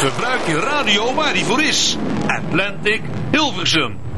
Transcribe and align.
Gebruik 0.00 0.46
je 0.46 0.60
radio 0.60 1.14
waar 1.14 1.32
die 1.32 1.44
voor 1.44 1.62
is. 1.62 1.96
Atlantic 2.26 3.02
Hilversum. 3.30 4.09